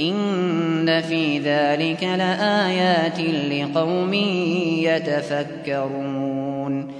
إن 0.00 1.02
في 1.02 1.38
ذلك 1.38 2.02
لآيات 2.02 3.20
لقوم 3.50 4.14
يتفكرون 4.84 6.92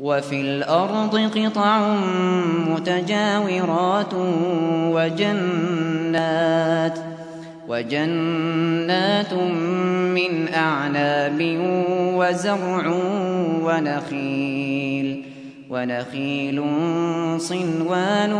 وفي 0.00 0.40
الأرض 0.40 1.38
قطع 1.38 1.96
متجاورات 2.68 4.14
وجنات 4.94 6.98
وجنات 7.68 9.32
من 10.14 10.48
أعناب 10.54 11.58
وزرع 12.14 12.94
ونخيل 13.62 15.23
ونخيل 15.70 16.62
صنوان 17.38 18.32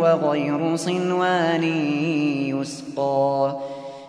وغير 0.00 0.76
صنوان 0.76 1.64
يسقى 2.48 3.56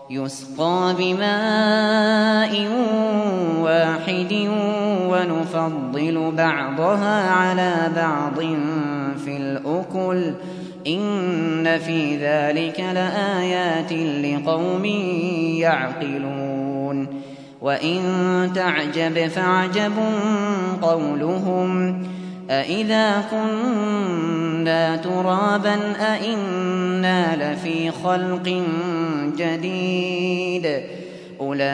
يسقى 0.09 0.95
بماء 0.99 2.67
واحد 3.61 4.49
ونفضل 5.09 6.31
بعضها 6.37 7.31
على 7.31 7.91
بعض 7.95 8.39
في 9.25 9.37
الأكل. 9.37 10.33
إن 10.87 11.77
في 11.77 12.17
ذلك 12.17 12.79
لآيات 12.79 13.93
لقوم 13.93 14.85
يعقلون. 15.55 17.07
وإن 17.61 18.01
تعجب 18.55 19.27
فعجب 19.27 19.93
قولهم. 20.81 22.03
أإذا 22.49 23.23
كنا 23.31 24.95
ترابا 24.95 25.75
أإنا 25.99 27.35
لفي 27.35 27.91
خلق 27.91 28.63
جديد 29.37 30.81
أولئك 31.39 31.67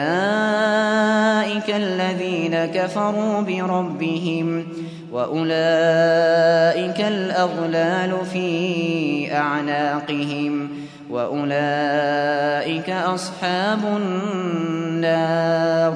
الذين 1.70 2.64
كفروا 2.64 3.40
بربهم 3.40 4.66
وأولئك 5.12 7.00
الأغلال 7.00 8.26
في 8.32 9.28
أعناقهم 9.36 10.68
وأولئك 11.10 12.90
أصحاب 12.90 13.84
النار 13.96 15.94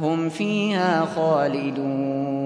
هم 0.00 0.28
فيها 0.28 1.08
خالدون 1.16 2.45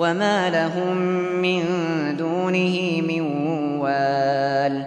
وما 0.00 0.50
لهم 0.50 0.96
من 1.42 1.62
دونه 2.16 3.02
من 3.08 3.20
وال 3.80 4.86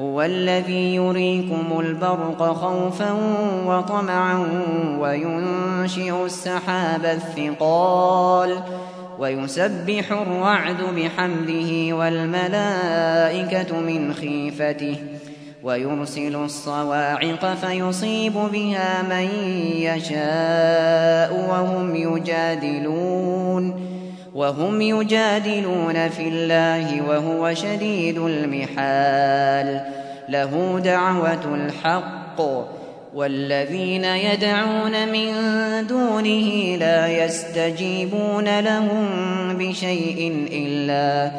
هو 0.00 0.22
الذي 0.22 0.94
يريكم 0.94 1.80
البرق 1.80 2.52
خوفا 2.52 3.12
وطمعا 3.66 4.46
وينشئ 4.98 6.24
السحاب 6.24 7.04
الثقال 7.04 8.60
ويسبح 9.18 10.12
الرعد 10.12 10.82
بحمده 10.96 11.96
والملائكة 11.96 13.80
من 13.80 14.14
خيفته 14.14 14.96
ويرسل 15.62 16.36
الصواعق 16.36 17.54
فيصيب 17.54 18.32
بها 18.32 19.02
من 19.02 19.28
يشاء 19.76 21.46
وهم 21.50 21.96
يجادلون 21.96 23.87
وهم 24.34 24.80
يجادلون 24.80 26.08
في 26.08 26.28
الله 26.28 27.02
وهو 27.08 27.54
شديد 27.54 28.18
المحال. 28.18 29.80
له 30.28 30.80
دعوة 30.84 31.54
الحق. 31.54 32.40
والذين 33.14 34.04
يدعون 34.04 35.08
من 35.08 35.32
دونه 35.86 36.76
لا 36.76 37.24
يستجيبون 37.24 38.60
لهم 38.60 39.08
بشيء 39.58 40.48
إلا 40.52 41.30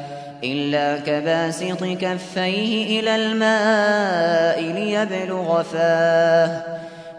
إلا 0.43 0.97
كباسط 0.97 1.83
كفيه 1.83 2.99
إلى 2.99 3.15
الماء 3.15 4.61
ليبلغ 4.61 5.63
فاه 5.63 6.63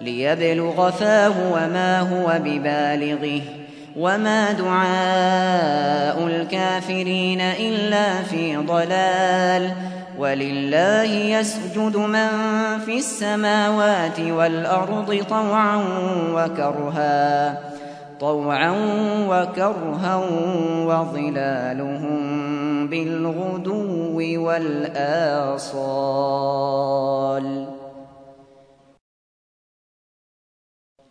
ليبلغ 0.01 0.91
فاه 0.91 1.53
وما 1.53 2.01
هو 2.01 2.39
ببالغه. 2.45 3.60
وما 3.97 4.53
دعاء 4.53 6.27
الكافرين 6.27 7.41
إلا 7.41 8.23
في 8.23 8.57
ضلال 8.57 9.71
ولله 10.19 11.05
يسجد 11.13 11.97
من 11.97 12.29
في 12.85 12.99
السماوات 12.99 14.21
والأرض 14.21 15.25
طوعا 15.31 15.85
وكرها 16.35 17.61
طوعا 18.21 18.71
وكرها 19.29 20.17
وظلالهم 20.87 22.21
بالغدو 22.89 24.21
والآصال 24.47 26.01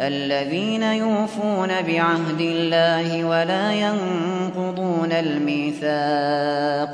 الذين 0.00 0.82
يوفون 0.82 1.68
بعهد 1.68 2.40
الله 2.40 3.24
ولا 3.24 3.72
ينقضون 3.72 5.12
الميثاق 5.12 6.90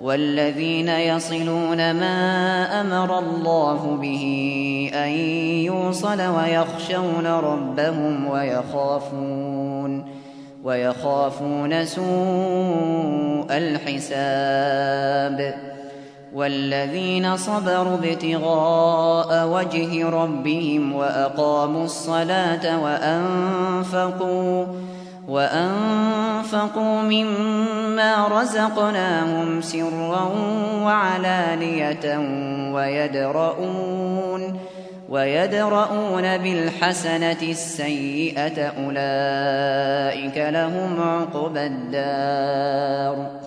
والذين 0.00 0.88
يصلون 0.88 1.76
ما 1.76 2.80
أمر 2.80 3.18
الله 3.18 3.96
به 3.96 4.24
أن 4.94 5.08
يوصل 5.64 6.20
ويخشون 6.20 7.26
ربهم 7.26 8.26
ويخافون 8.26 10.06
ويخافون 10.64 11.84
سوء 11.84 13.46
الحساب 13.50 14.86
والذين 16.36 17.36
صبروا 17.36 17.98
ابتغاء 17.98 19.48
وجه 19.48 20.08
ربهم 20.08 20.92
وأقاموا 20.92 21.84
الصلاة 21.84 22.82
وأنفقوا 22.82 24.66
وأنفقوا 25.28 27.02
مما 27.02 28.28
رزقناهم 28.28 29.60
سرا 29.60 30.32
وعلانية 30.82 32.18
ويدرؤون 32.74 34.60
ويدرؤون 35.08 36.38
بالحسنة 36.38 37.42
السيئة 37.42 38.72
أولئك 38.84 40.38
لهم 40.38 41.00
عقبى 41.00 41.66
الدار 41.66 43.46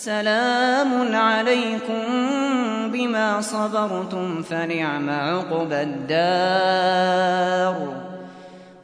سلام 0.00 1.12
عليكم 1.16 2.02
بما 2.92 3.40
صبرتم 3.40 4.42
فنعم 4.42 5.10
عقبى 5.10 5.82
الدار. 5.82 7.74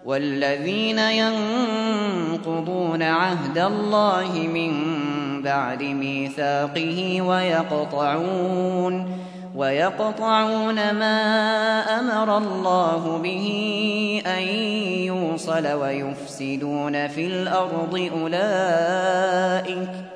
والذين 0.05 0.99
ينقضون 0.99 3.03
عهد 3.03 3.59
الله 3.59 4.49
من 4.55 4.73
بعد 5.43 5.83
ميثاقه 5.83 7.23
ويقطعون 7.23 9.19
ويقطعون 9.57 10.75
ما 10.75 11.21
أمر 12.01 12.39
الله 12.39 13.21
به 13.23 13.47
أن 14.27 14.43
يوصل 15.09 15.67
ويفسدون 15.67 17.09
في 17.09 17.27
الأرض 17.27 18.11
أولئك. 18.21 20.16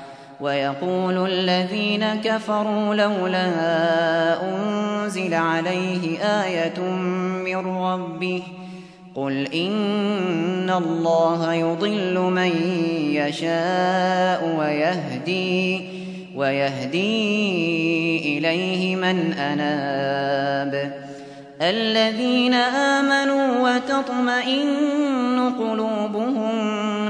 ويقول 0.41 1.27
الذين 1.27 2.05
كفروا 2.23 2.95
لولا 2.95 3.47
أنزل 4.43 5.33
عليه 5.33 6.19
آية 6.19 6.79
من 7.45 7.57
ربه 7.77 8.43
قل 9.15 9.47
إن 9.53 10.69
الله 10.69 11.53
يضل 11.53 12.19
من 12.19 12.51
يشاء 13.13 14.55
ويهدي 14.59 15.81
ويهدي 16.35 17.17
إليه 18.37 18.95
من 18.95 19.33
أناب 19.33 21.01
الذين 21.61 22.53
آمنوا 22.53 23.69
وتطمئن 23.69 25.51
قلوبهم 25.59 26.51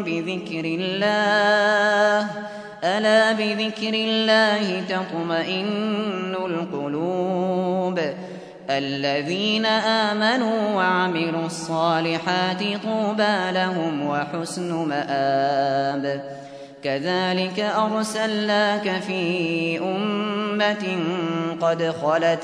بذكر 0.04 0.66
الله 0.66 2.51
ألا 2.84 3.32
بذكر 3.32 3.94
الله 3.94 4.82
تطمئن 4.82 6.36
القلوب 6.36 8.00
الذين 8.70 9.66
آمنوا 9.66 10.76
وعملوا 10.76 11.46
الصالحات 11.46 12.64
طوبى 12.84 13.52
لهم 13.52 14.08
وحسن 14.08 14.74
مآب. 14.74 16.22
كذلك 16.84 17.60
أرسلناك 17.60 19.02
في 19.08 19.80
أمة 19.80 20.98
قد 21.62 21.94
خلت 22.02 22.44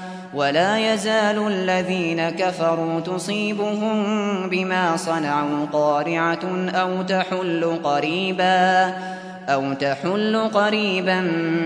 ولا 0.33 0.93
يزال 0.93 1.47
الذين 1.47 2.29
كفروا 2.29 2.99
تصيبهم 2.99 4.03
بما 4.49 4.97
صنعوا 4.97 5.65
قارعة 5.73 6.69
أو 6.69 7.01
تحل 7.01 7.79
قريبا 7.83 8.93
أو 9.49 9.73
تحل 9.73 10.49
قريبا 10.53 11.21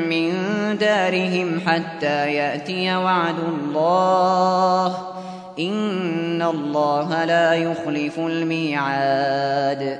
من 0.09 0.33
دارهم 0.79 1.59
حتى 1.67 2.33
يأتي 2.33 2.95
وعد 2.95 3.39
الله. 3.39 4.97
إن 5.59 6.41
الله 6.41 7.25
لا 7.25 7.53
يخلف 7.53 8.19
الميعاد. 8.19 9.99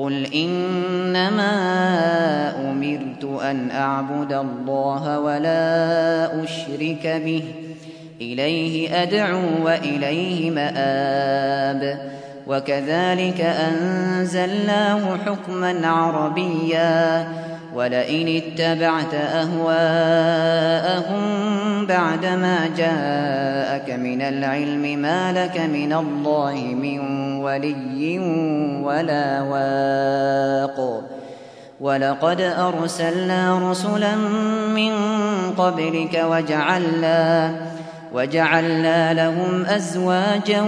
قل 0.00 0.34
إنما 0.34 1.52
أمرت 2.70 3.42
أن 3.42 3.70
أعبد 3.70 4.32
الله 4.32 5.18
ولا 5.18 6.44
أشرك 6.44 7.22
به 7.24 7.44
إليه 8.20 9.02
أدعو 9.02 9.64
وإليه 9.64 10.50
مآب 10.50 12.10
وكذلك 12.46 13.40
أنزلناه 13.40 15.16
حكما 15.16 15.86
عربيا 15.88 17.28
ولئن 17.74 18.28
اتبعت 18.28 19.14
أهواءهم 19.14 21.20
بعدما 21.86 22.70
جاءك 22.76 23.90
من 23.90 24.22
العلم 24.22 24.98
ما 24.98 25.32
لك 25.32 25.60
من 25.60 25.92
الله 25.92 26.54
من 26.82 27.00
ولي 27.36 28.18
ولا 28.82 29.42
واق. 29.42 31.02
ولقد 31.80 32.40
أرسلنا 32.40 33.70
رسلا 33.70 34.16
من 34.74 34.92
قبلك 35.58 36.24
وجعلنا 36.30 37.52
وجعلنا 38.14 39.14
لهم 39.14 39.66
أزواجا 39.66 40.64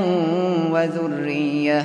وذرية 0.70 1.84